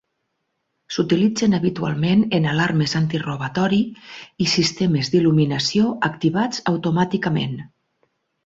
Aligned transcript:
S'utilitzen 0.93 1.57
habitualment 1.57 2.23
en 2.37 2.47
alarmes 2.53 2.95
antirobatori 3.01 3.81
i 4.47 4.49
sistemes 4.57 5.13
d'il·luminació 5.17 5.93
activats 6.11 6.65
automàticament. 6.73 7.59